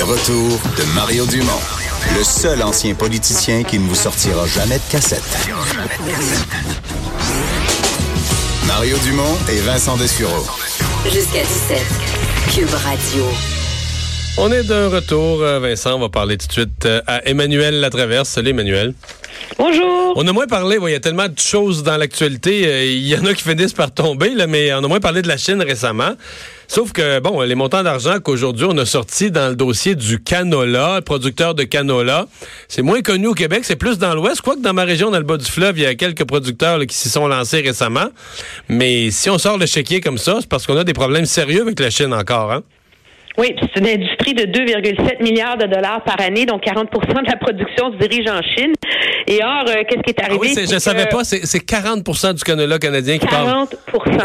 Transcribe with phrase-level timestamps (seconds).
[0.00, 1.60] Le retour de Mario Dumont,
[2.16, 5.20] le seul ancien politicien qui ne vous sortira jamais de cassette.
[8.66, 10.46] Mario Dumont et Vincent Dessureau.
[11.04, 11.82] Jusqu'à 17.
[12.54, 13.24] Cube Radio.
[14.38, 15.96] On est de retour, euh, Vincent.
[15.96, 18.30] On va parler tout de suite euh, à Emmanuel Latraverse.
[18.30, 18.94] Salut, Emmanuel.
[19.58, 20.14] Bonjour.
[20.16, 22.66] On a moins parlé, il y a tellement de choses dans l'actualité.
[22.66, 25.22] euh, Il y en a qui finissent par tomber, là, mais on a moins parlé
[25.22, 26.12] de la Chine récemment.
[26.68, 31.00] Sauf que, bon, les montants d'argent qu'aujourd'hui on a sortis dans le dossier du canola,
[31.02, 32.26] producteur de canola,
[32.68, 34.40] c'est moins connu au Québec, c'est plus dans l'Ouest.
[34.40, 36.94] Quoique dans ma région, dans le bas du fleuve, il y a quelques producteurs qui
[36.96, 38.08] s'y sont lancés récemment.
[38.68, 41.62] Mais si on sort le chéquier comme ça, c'est parce qu'on a des problèmes sérieux
[41.62, 42.52] avec la Chine encore.
[42.52, 42.62] Hein?
[43.40, 47.36] Oui, c'est une industrie de 2,7 milliards de dollars par année, donc 40% de la
[47.38, 48.72] production se dirige en Chine.
[49.26, 50.38] Et or, euh, qu'est-ce qui est Ah arrivé?
[50.42, 53.44] oui, c'est- je c'est savais pas, c'est c'est 40 du canola canadien qui part.
[53.46, 53.76] 40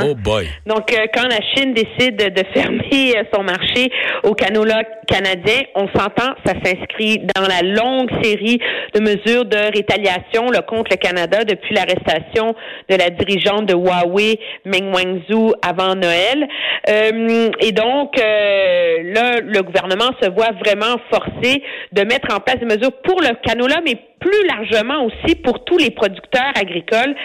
[0.04, 0.48] Oh boy.
[0.66, 3.90] Donc, euh, quand la Chine décide de fermer euh, son marché
[4.24, 8.60] au canola canadien, on s'entend, ça s'inscrit dans la longue série
[8.94, 12.56] de mesures de rétaliation là, contre le Canada depuis l'arrestation
[12.90, 16.48] de la dirigeante de Huawei, Meng Wanzhou, avant Noël.
[16.90, 21.62] Euh, et donc, euh, là, le gouvernement se voit vraiment forcé
[21.92, 25.78] de mettre en place des mesures pour le canola, mais plus largement aussi pour tous
[25.78, 27.16] les producteurs agricoles,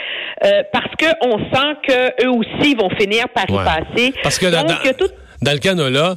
[0.44, 4.14] euh, parce qu'on sent que eux aussi vont finir par y passer.
[4.22, 5.08] Parce que dans, Donc, tout-
[5.42, 6.16] dans le canola,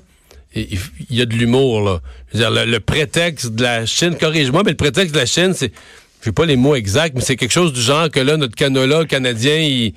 [0.56, 0.78] il
[1.10, 2.00] y a de l'humour, là.
[2.32, 5.26] Je veux dire, le, le prétexte de la Chine, corrige-moi, mais le prétexte de la
[5.26, 5.72] Chine, c'est,
[6.24, 9.06] j'ai pas les mots exacts, mais c'est quelque chose du genre que là, notre canola
[9.06, 9.94] canadien, il,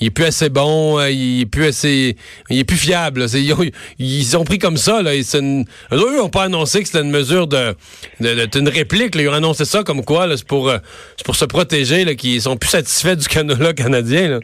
[0.00, 2.16] il est plus assez bon, euh, il est plus assez,
[2.50, 3.26] il est plus fiable.
[3.34, 3.64] Ils ont,
[3.98, 5.14] ils ont pris comme ça, là.
[5.14, 7.74] et une- eux, ils ont pas annoncé que c'était une mesure de,
[8.20, 9.22] de, de- une réplique, là.
[9.22, 10.78] Ils ont annoncé ça comme quoi, c'est pour, euh,
[11.24, 14.40] pour se protéger, qu'ils sont plus satisfaits du canola canadien, là.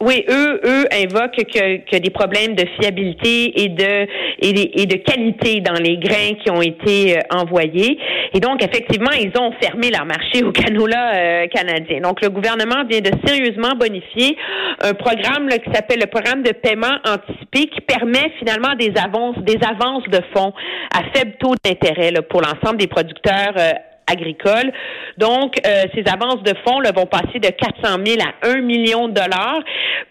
[0.00, 4.06] Oui, eux, eux invoquent que, des problèmes de fiabilité et de
[4.40, 7.98] et, de qualité dans les grains qui ont été euh, envoyés.
[8.32, 12.00] Et donc, effectivement, ils ont fermé leur marché au canola euh, canadien.
[12.00, 14.36] Donc, le gouvernement vient de sérieusement bonifier
[14.82, 19.58] un programme qui s'appelle le programme de paiement anticipé qui permet finalement des avances, des
[19.66, 20.52] avances de fonds
[20.94, 23.72] à faible taux d'intérêt pour l'ensemble des producteurs euh,
[24.10, 24.72] agricoles.
[25.16, 29.08] Donc, euh, ces avances de fonds là, vont passer de 400 000 à 1 million
[29.08, 29.60] de dollars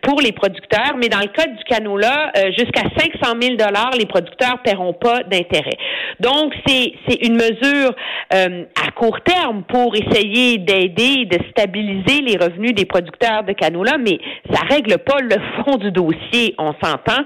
[0.02, 4.06] pour les producteurs, mais dans le cas du canola, euh, jusqu'à 500 000 dollars, les
[4.06, 5.78] producteurs paieront pas d'intérêt.
[6.20, 7.94] Donc, c'est c'est une mesure
[8.34, 13.98] euh, à court terme pour essayer d'aider, de stabiliser les revenus des producteurs de canola,
[13.98, 14.20] mais
[14.52, 17.24] ça règle pas le fond du dossier, on s'entend.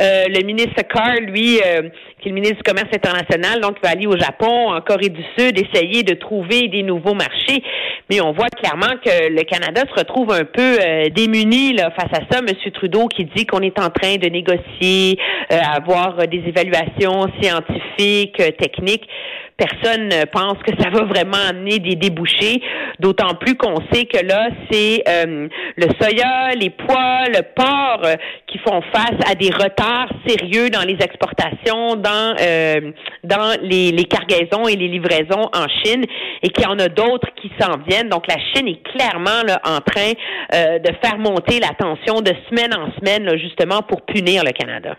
[0.00, 1.88] Euh, le ministre Carr, lui, euh,
[2.28, 6.02] le ministre du Commerce international, donc va aller au Japon, en Corée du Sud, essayer
[6.02, 7.62] de trouver des nouveaux marchés.
[8.10, 12.20] Mais on voit clairement que le Canada se retrouve un peu euh, démuni face à
[12.30, 12.42] ça.
[12.42, 15.18] Monsieur Trudeau qui dit qu'on est en train de négocier,
[15.52, 19.08] euh, avoir des évaluations scientifiques, euh, techniques.
[19.56, 22.60] Personne ne pense que ça va vraiment amener des débouchés,
[22.98, 28.16] d'autant plus qu'on sait que là, c'est euh, le soya, les pois, le porc euh,
[28.48, 32.92] qui font face à des retards sérieux dans les exportations, dans euh,
[33.22, 36.04] dans les, cargaisons et les livraisons en Chine,
[36.42, 38.08] et qu'il y en a d'autres qui s'en viennent.
[38.08, 40.12] Donc la Chine est clairement en train
[40.52, 44.96] de faire monter la tension de semaine en semaine, justement pour punir le Canada.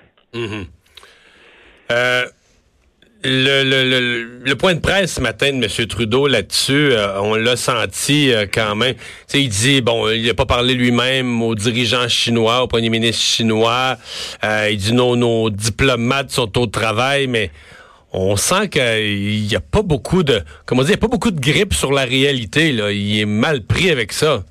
[1.92, 2.26] Euh,
[3.26, 5.88] le, le, le, point de presse ce matin de M.
[5.88, 8.96] Trudeau là-dessus, euh, on l'a senti euh, quand même.
[9.34, 13.98] Il dit, bon, il n'a pas parlé lui-même aux dirigeants chinois, au premier ministre chinois.
[14.44, 17.52] Euh, il dit, non, nos diplomates sont au travail, mais
[18.14, 21.40] on sent qu'il n'y a pas beaucoup de, comment dire, il a pas beaucoup de
[21.40, 22.72] grippe sur la réalité.
[22.72, 22.92] Là.
[22.92, 24.44] Il est mal pris avec ça.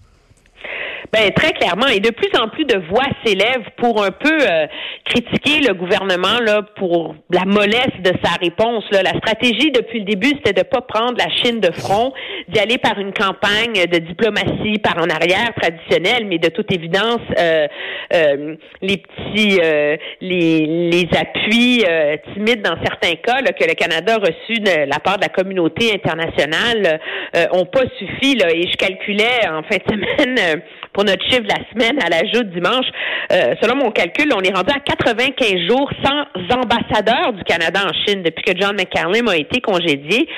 [1.15, 4.67] Ben très clairement, et de plus en plus de voix s'élèvent pour un peu euh,
[5.05, 8.83] critiquer le gouvernement là pour la mollesse de sa réponse.
[8.91, 9.05] Là.
[9.05, 12.13] La stratégie depuis le début, c'était de pas prendre la Chine de front,
[12.49, 17.21] d'y aller par une campagne de diplomatie par en arrière traditionnelle, mais de toute évidence,
[17.39, 17.69] euh,
[18.13, 23.75] euh, les petits, euh, les, les appuis euh, timides dans certains cas là, que le
[23.75, 26.99] Canada a reçus de la part de la communauté internationale
[27.37, 28.35] euh, ont pas suffi.
[28.35, 30.57] Là, et je calculais en fin de semaine euh,
[30.95, 32.87] pour notre chiffre de la semaine à l'ajout dimanche,
[33.33, 36.25] euh, selon mon calcul, on est rendu à 95 jours sans
[36.57, 40.29] ambassadeur du Canada en Chine depuis que John McCallum a été congédié.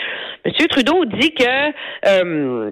[0.45, 1.45] Monsieur Trudeau dit que
[2.09, 2.71] euh,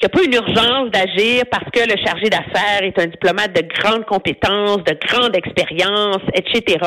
[0.00, 3.52] qu'il n'y a pas une urgence d'agir parce que le chargé d'affaires est un diplomate
[3.54, 6.78] de grande compétence, de grande expérience, etc.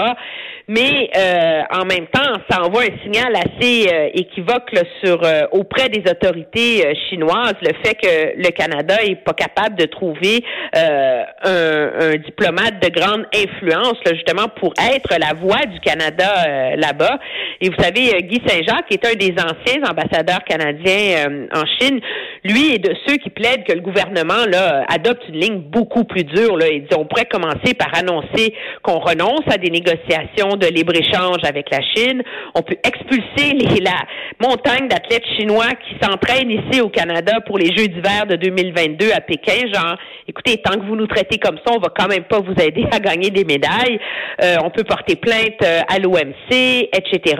[0.67, 4.71] Mais euh, en même temps, ça envoie un signal assez euh, équivoque
[5.03, 9.85] sur euh, auprès des autorités chinoises le fait que le Canada est pas capable de
[9.85, 10.43] trouver
[10.73, 17.19] un, un, diplomate de grande influence justement pour être la voix du Canada là-bas.
[17.61, 21.99] Et vous savez, Guy Saint-Jacques est un des anciens ambassadeurs canadiens en Chine.
[22.45, 26.25] Lui est de ceux qui plaident que le gouvernement là adopte une ligne beaucoup plus
[26.25, 26.57] dure.
[26.57, 26.67] Là.
[26.67, 31.79] Il on pourrait commencer par annoncer qu'on renonce à des négociations de libre-échange avec la
[31.81, 32.21] Chine.
[32.53, 33.95] On peut expulser les, la
[34.41, 39.21] montagne d'athlètes chinois qui s'entraînent ici au Canada pour les Jeux d'hiver de 2022 à
[39.21, 39.65] Pékin.
[39.73, 39.95] Genre,
[40.27, 42.85] écoutez, tant que vous nous traitez comme ça, on va quand même pas vous aider
[42.91, 43.99] à gagner des médailles.
[44.43, 47.37] Euh, on peut porter plainte euh, à l'OMC, etc.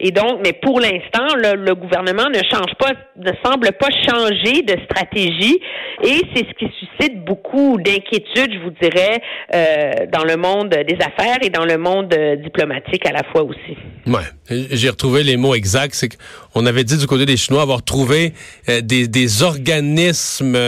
[0.00, 4.76] Et donc, mais pour l'instant, le gouvernement ne change pas, ne semble pas changer de
[4.84, 5.60] stratégie
[6.02, 9.22] et c'est ce qui suscite beaucoup d'inquiétudes, je vous dirais,
[9.54, 13.42] euh, dans le monde des affaires et dans le monde euh, diplomatique à la fois
[13.42, 13.76] aussi.
[14.06, 15.94] Ouais, j'ai retrouvé les mots exacts.
[15.94, 16.08] C'est
[16.52, 18.32] qu'on avait dit du côté des Chinois avoir trouvé
[18.68, 20.58] euh, des, organismes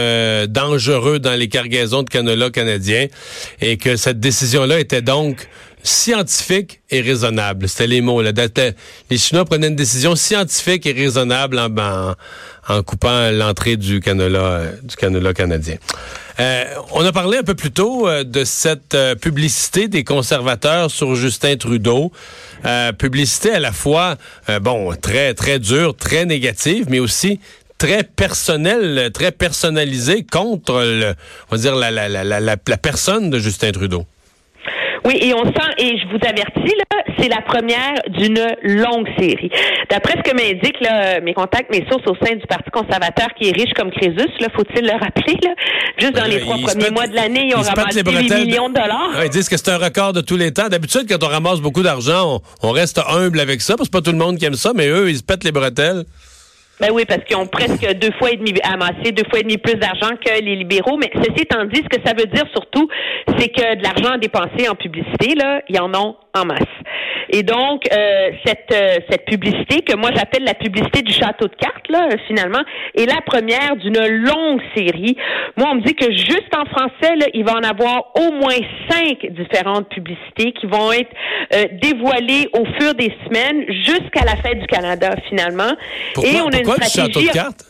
[0.47, 3.07] dangereux dans les cargaisons de canola canadiens
[3.61, 5.47] et que cette décision-là était donc
[5.83, 7.69] scientifique et raisonnable.
[7.69, 8.21] C'était les mots.
[8.21, 8.31] Là.
[9.09, 12.15] Les Chinois prenaient une décision scientifique et raisonnable en,
[12.67, 15.77] en, coupant l'entrée du canola, euh, du canola canadien.
[16.39, 21.15] Euh, on a parlé un peu plus tôt euh, de cette publicité des conservateurs sur
[21.15, 22.11] Justin Trudeau.
[22.97, 24.17] publicité à la fois,
[24.61, 27.39] bon, très, très dure, très négative, mais aussi
[27.77, 31.13] très personnelle, très personnalisée contre, le,
[31.49, 34.05] on va dire, la, la, la, la personne de Justin Trudeau.
[35.07, 39.49] Oui, et on sent, et je vous avertis, là, c'est la première d'une longue série.
[39.89, 43.47] D'après ce que m'indiquent là, mes contacts, mes sources au sein du Parti conservateur qui
[43.47, 45.51] est riche comme Crésus, là, faut-il le rappeler, là,
[45.97, 49.23] juste dans les trois premiers mois de l'année, ils ont ramassé 8 millions de dollars.
[49.23, 50.67] ils disent que c'est un record de tous les temps.
[50.67, 54.01] D'habitude, quand on ramasse beaucoup d'argent, on, on, reste humble avec ça, parce que pas
[54.01, 56.03] tout le monde qui aime ça, mais eux, ils se pètent les bretelles.
[56.79, 59.57] Ben oui, parce qu'ils ont presque deux fois et demi amassé deux fois et demi
[59.57, 60.97] plus d'argent que les libéraux.
[60.97, 62.87] Mais ceci étant dit, ce que ça veut dire surtout,
[63.37, 66.61] c'est que de l'argent dépensé en publicité, là, ils en ont en masse.
[67.29, 71.55] Et donc, euh, cette, euh, cette publicité, que moi j'appelle la publicité du château de
[71.55, 72.61] cartes, là, finalement,
[72.95, 75.17] est la première d'une longue série.
[75.57, 78.57] Moi, on me dit que juste en français, là, il va en avoir au moins
[78.89, 81.11] cinq différentes publicités qui vont être
[81.53, 85.73] euh, dévoilées au fur des semaines jusqu'à la fête du Canada, finalement.
[86.13, 87.65] Pourquoi, Et on a pourquoi du château de cartes?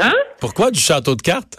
[0.00, 0.14] Hein?
[0.40, 1.58] Pourquoi du château de cartes?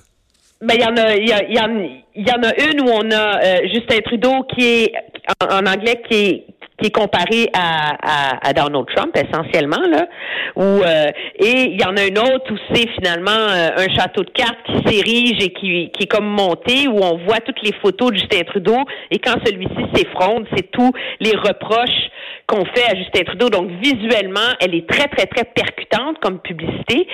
[0.62, 3.42] Ben, il y en a, il y, y, y, en a une où on a
[3.42, 4.94] euh, Justin Trudeau qui est
[5.42, 6.46] en, anglais qui est
[6.80, 10.08] qui est comparé à, à, à, Donald Trump essentiellement là
[10.56, 14.24] où euh, et il y en a une autre où c'est finalement euh, un château
[14.24, 17.74] de cartes qui s'érige et qui, qui est comme monté où on voit toutes les
[17.82, 18.78] photos de Justin Trudeau
[19.12, 22.10] et quand celui-ci s'effronte c'est tous les reproches
[22.50, 23.50] qu'on fait à Justin Trudeau.
[23.50, 27.08] Donc, visuellement, elle est très, très, très percutante comme publicité.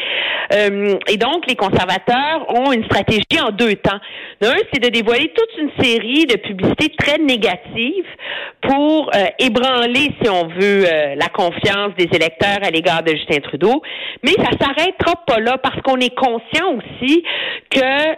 [0.54, 4.00] Euh, et donc, les conservateurs ont une stratégie en deux temps.
[4.42, 8.06] L'un, c'est de dévoiler toute une série de publicités très négatives
[8.62, 9.26] pour euh,
[10.22, 13.82] si on veut, euh, la confiance des électeurs à l'égard de Justin Trudeau.
[14.24, 17.24] Mais ça s'arrêtera pas là parce qu'on est conscient aussi
[17.70, 18.16] que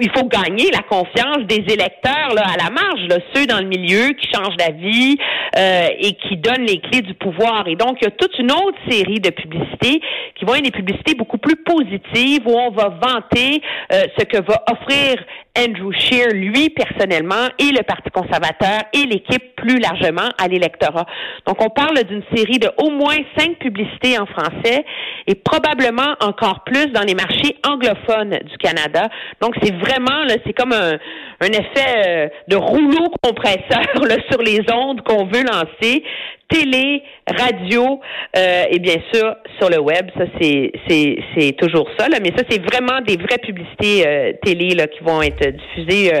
[0.00, 3.66] qu'il faut gagner la confiance des électeurs là, à la marge, là, ceux dans le
[3.66, 5.16] milieu qui changent d'avis
[5.56, 7.66] euh, et qui donnent les clés du pouvoir.
[7.66, 10.00] Et donc, il y a toute une autre série de publicités
[10.34, 13.62] qui vont être des publicités beaucoup plus positives où on va vanter
[13.92, 15.16] euh, ce que va offrir
[15.58, 21.06] Andrew Scheer, lui, personnellement, et le Parti conservateur et l'équipe plus largement à l'électorat.
[21.46, 24.84] Donc, on parle d'une série de au moins cinq publicités en français
[25.26, 29.08] et probablement encore plus dans les marchés anglophones du Canada.
[29.40, 30.98] Donc, c'est vraiment, là, c'est comme un,
[31.40, 36.02] un effet euh, de rouleau compresseur là, sur les ondes qu'on veut lancer
[36.48, 38.00] télé, radio
[38.36, 40.08] euh, et bien sûr sur le web.
[40.16, 44.32] Ça c'est c'est c'est toujours ça là, mais ça c'est vraiment des vraies publicités euh,
[44.44, 46.12] télé là qui vont être diffusées.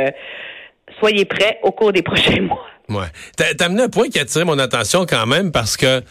[0.96, 2.66] Euh, soyez prêts au cours des prochains mois.
[2.88, 3.06] Ouais.
[3.36, 6.02] T'as amené un point qui a attiré mon attention quand même parce que,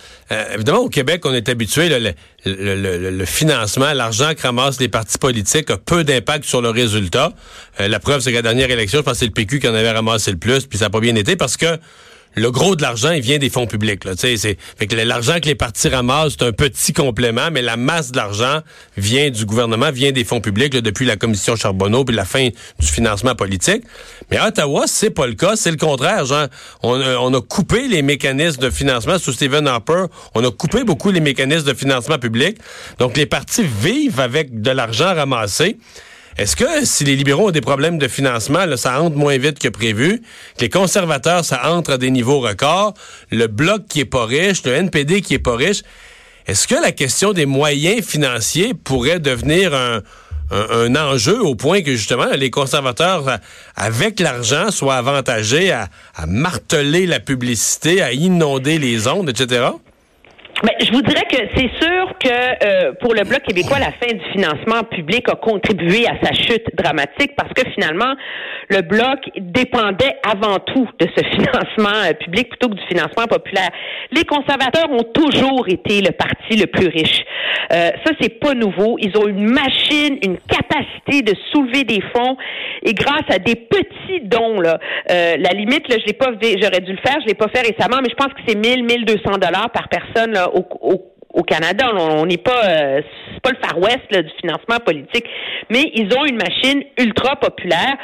[0.53, 2.11] évidemment, au Québec, on est habitué, le,
[2.43, 7.31] le, le, financement, l'argent que ramassent les partis politiques a peu d'impact sur le résultat.
[7.79, 9.73] la preuve, c'est que la dernière élection, je pense que c'est le PQ qui en
[9.73, 11.79] avait ramassé le plus, puis ça n'a pas bien été parce que
[12.35, 14.03] le gros de l'argent, il vient des fonds publics.
[14.03, 17.77] Là, c'est, fait que l'argent que les partis ramassent, c'est un petit complément, mais la
[17.77, 18.59] masse de l'argent
[18.97, 22.49] vient du gouvernement, vient des fonds publics depuis la commission Charbonneau puis la fin
[22.79, 23.83] du financement politique.
[24.29, 26.25] Mais à Ottawa, c'est pas le cas, c'est le contraire.
[26.83, 30.05] On, a, on a coupé les mécanismes de financement sous Stephen Harper.
[30.33, 32.57] On a coupé beaucoup les mécanismes de financement public.
[32.99, 35.77] Donc les partis vivent avec de l'argent ramassé.
[36.37, 39.57] Est-ce que si les libéraux ont des problèmes de financement, là, ça entre moins vite
[39.57, 40.21] que prévu,
[40.57, 42.93] que les conservateurs, ça entre à des niveaux records,
[43.31, 45.83] le bloc qui est pas riche, le NPD qui est pas riche,
[46.45, 50.01] est-ce que la question des moyens financiers pourrait devenir un,
[50.95, 53.39] enjeu au point que justement les conservateurs,
[53.75, 59.69] avec l'argent, soient avantagés à, à marteler la publicité, à inonder les ondes, etc.?
[60.63, 64.13] Mais je vous dirais que c'est sûr que euh, pour le Bloc québécois, la fin
[64.13, 68.15] du financement public a contribué à sa chute dramatique parce que finalement,
[68.69, 73.69] le Bloc dépendait avant tout de ce financement euh, public plutôt que du financement populaire.
[74.11, 77.25] Les conservateurs ont toujours été le parti le plus riche.
[77.73, 78.97] Euh, ça, c'est pas nouveau.
[78.99, 82.37] Ils ont une machine, une capacité de soulever des fonds
[82.83, 84.79] et grâce à des petits dons, là,
[85.11, 87.61] euh, la limite, là, je l'ai pas, j'aurais dû le faire, je l'ai pas fait
[87.61, 91.43] récemment, mais je pense que c'est 1000, 1200 dollars par personne là, au, au au
[91.43, 91.91] Canada.
[91.93, 93.01] On n'est pas, euh,
[93.33, 95.25] c'est pas le Far West du financement politique,
[95.69, 97.95] mais ils ont une machine ultra populaire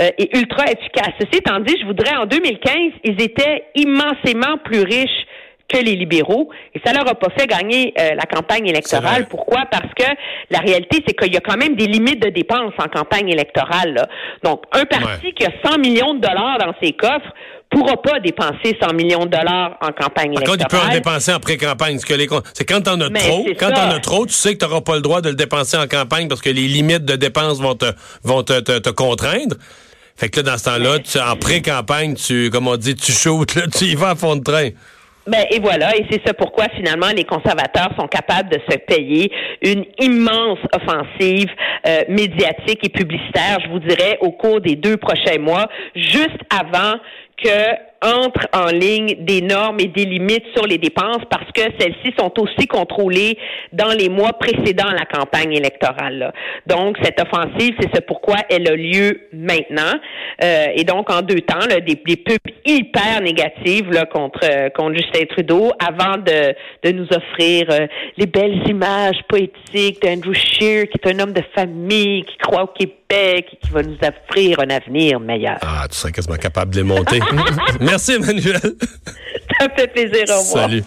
[0.00, 1.12] euh, et ultra efficace.
[1.20, 5.26] Ceci étant dit, je voudrais en 2015, ils étaient immensément plus riches
[5.68, 9.26] que les libéraux et ça leur a pas fait gagner euh, la campagne électorale.
[9.28, 9.66] Pourquoi?
[9.70, 10.04] Parce que
[10.50, 14.08] la réalité c'est qu'il y a quand même des limites de dépenses en campagne électorale.
[14.42, 17.32] Donc un parti qui a 100 millions de dollars dans ses coffres
[17.70, 20.58] pourra pas dépenser 100 millions de dollars en campagne électorale.
[20.58, 21.98] Quand il peut en dépenser en pré-campagne.
[22.00, 24.96] C'est quand t'en as trop, quand t'en as trop, tu sais que tu n'auras pas
[24.96, 27.86] le droit de le dépenser en campagne parce que les limites de dépenses vont te,
[28.24, 29.56] vont te, te, contraindre.
[30.16, 33.62] Fait que là, dans ce temps-là, en pré-campagne, tu, comme on dit, tu shootes, là,
[33.72, 34.70] tu y vas à fond de train.
[35.26, 39.30] Ben, et voilà, et c'est ça pourquoi finalement les conservateurs sont capables de se payer
[39.62, 41.48] une immense offensive
[41.86, 46.94] euh, médiatique et publicitaire, je vous dirais, au cours des deux prochains mois, juste avant
[47.40, 52.14] que entre en ligne des normes et des limites sur les dépenses parce que celles-ci
[52.18, 53.36] sont aussi contrôlées
[53.72, 56.32] dans les mois précédant la campagne électorale.
[56.66, 59.92] Donc, cette offensive, c'est ce pourquoi elle a lieu maintenant.
[60.42, 64.70] Euh, et donc, en deux temps, là, des, des, pubs hyper négatives là, contre, euh,
[64.70, 66.54] contre Justin Trudeau avant de,
[66.84, 71.42] de nous offrir euh, les belles images poétiques d'Andrew Scheer, qui est un homme de
[71.54, 75.58] famille, qui croit au Québec et qui va nous offrir un avenir meilleur.
[75.62, 77.18] Ah, tu serais quasiment capable de les monter.
[77.90, 78.76] Merci, Emmanuel.
[79.60, 80.24] Ça fait plaisir.
[80.30, 80.70] Au revoir.
[80.70, 80.84] Salut.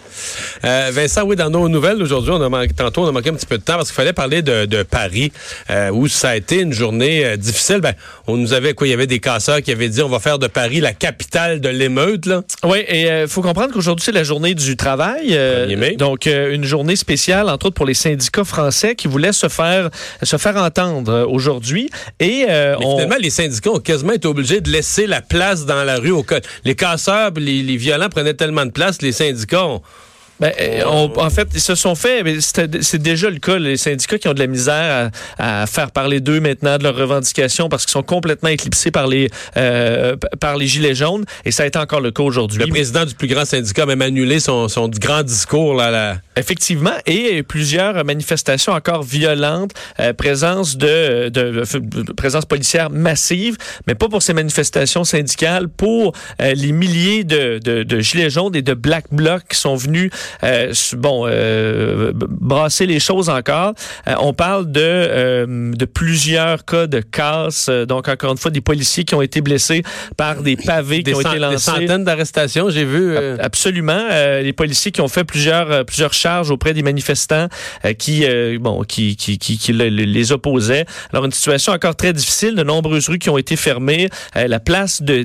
[0.64, 3.34] Euh, Vincent, oui, dans nos nouvelles aujourd'hui, on a manqué, tantôt, on a manqué un
[3.34, 5.30] petit peu de temps parce qu'il fallait parler de, Paris,
[5.70, 7.78] euh, où ça a été une journée euh, difficile.
[7.78, 7.94] Ben,
[8.26, 8.88] on nous avait quoi?
[8.88, 11.60] Il y avait des casseurs qui avaient dit on va faire de Paris la capitale
[11.60, 12.26] de l'émeute.
[12.26, 12.42] Là.
[12.64, 15.38] Oui, et il faut comprendre qu'aujourd'hui, c'est la journée du travail.
[15.96, 19.90] donc, une journée spéciale, entre autres, pour les syndicats français qui voulaient se faire,
[20.22, 21.90] se faire entendre aujourd'hui.
[22.18, 22.46] Et
[22.80, 26.10] finalement, les syndicats ont quasiment été obligés de laisser la place dans la rue.
[26.10, 26.26] Au...
[26.64, 29.80] Les casseurs, les, les violents prenaient tellement place, les syndicats
[30.40, 34.26] ben, euh, en fait, ils se sont fait, c'est déjà le cas, les syndicats qui
[34.28, 38.02] ont de la misère à, faire parler d'eux maintenant, de leurs revendications, parce qu'ils sont
[38.02, 42.10] complètement éclipsés par les, euh, par les Gilets jaunes, et ça a été encore le
[42.10, 42.62] cas aujourd'hui.
[42.64, 45.74] Le président du plus grand syndicat a même annulé son, son grand discours.
[45.74, 46.16] Là, là.
[46.36, 51.62] Effectivement, et plusieurs manifestations encore violentes, euh, présence de, de,
[52.16, 58.00] présence policière massive, mais pas pour ces manifestations syndicales, pour les milliers de, de, de
[58.00, 60.10] Gilets jaunes et de Black Blocs qui sont venus
[60.96, 63.74] bon, euh, brasser les choses encore.
[64.06, 67.68] Euh, on parle de, de plusieurs cas de casse.
[67.68, 69.82] Donc, encore une fois, des policiers qui ont été blessés
[70.16, 71.54] par des pavés qui ont été lancés.
[71.54, 73.16] Des centaines d'arrestations, j'ai vu.
[73.38, 74.08] Absolument.
[74.42, 77.48] les policiers qui ont fait plusieurs, plusieurs charges auprès des manifestants
[77.98, 78.26] qui,
[78.58, 80.86] bon, qui, qui, qui, qui les opposaient.
[81.12, 82.54] Alors, une situation encore très difficile.
[82.54, 84.08] De nombreuses rues qui ont été fermées.
[84.34, 85.24] la place de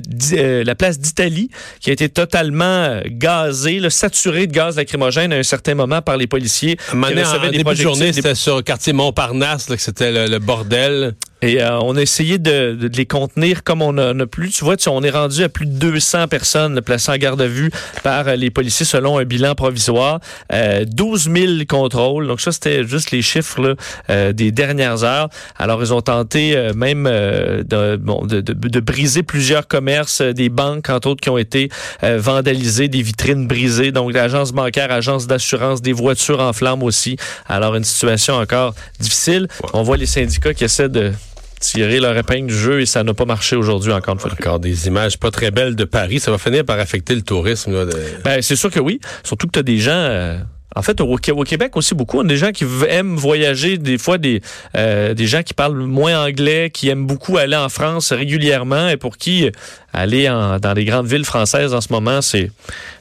[0.62, 6.02] la place d'Italie qui a été totalement gazée, saturée de gaz à un certain moment
[6.02, 6.76] par les policiers.
[6.92, 11.14] En, en début de journée, c'était sur le quartier Montparnasse que c'était le, bordel.
[11.42, 14.50] Et euh, on a essayé de, de, les contenir comme on a, a plus.
[14.50, 17.46] Tu vois, tu, on est rendu à plus de 200 personnes placées en garde à
[17.46, 17.70] vue
[18.02, 20.20] par euh, les policiers selon un bilan provisoire.
[20.52, 22.26] Euh, 12 000 contrôles.
[22.26, 23.74] Donc ça, c'était juste les chiffres là,
[24.10, 25.28] euh, des dernières heures.
[25.58, 30.90] Alors, ils ont tenté même de, bon, de, de, de, briser plusieurs commerces, des banques,
[30.90, 31.68] entre autres, qui ont été
[32.02, 33.92] vandalisées, des vitrines brisées.
[33.92, 37.16] Donc, l'agence bancaire, agence d'assurance, des voitures en flammes aussi.
[37.48, 39.48] Alors, une situation encore difficile.
[39.72, 41.12] On voit les syndicats qui essaient de
[41.60, 44.30] tirer leur épingle du jeu et ça n'a pas marché aujourd'hui encore une fois.
[44.32, 46.18] Encore des images pas très belles de Paris.
[46.18, 47.74] Ça va finir par affecter le tourisme.
[47.74, 47.92] Là, de...
[48.24, 48.98] Ben, c'est sûr que oui.
[49.24, 49.90] Surtout que tu as des gens...
[49.92, 50.38] euh,
[50.76, 54.18] en fait, au, Québec aussi beaucoup, on a des gens qui aiment voyager, des fois
[54.18, 54.40] des
[54.76, 58.96] euh, des gens qui parlent moins anglais, qui aiment beaucoup aller en France régulièrement et
[58.96, 59.50] pour qui euh,
[59.92, 62.52] aller en- dans les grandes villes françaises en ce moment, c'est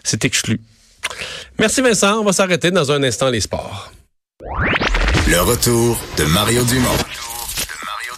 [0.03, 0.59] c'est exclu.
[1.60, 2.20] Merci Vincent.
[2.20, 3.92] On va s'arrêter dans un instant les sports.
[5.28, 6.98] Le retour de Mario Dumont.